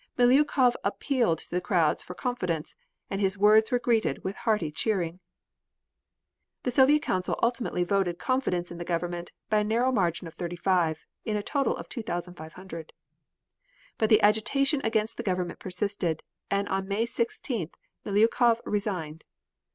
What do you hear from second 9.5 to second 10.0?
by a narrow